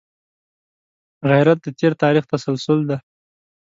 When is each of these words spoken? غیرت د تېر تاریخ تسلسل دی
غیرت 1.29 1.59
د 1.63 1.67
تېر 1.79 1.93
تاریخ 2.03 2.23
تسلسل 2.31 2.79
دی 2.89 2.97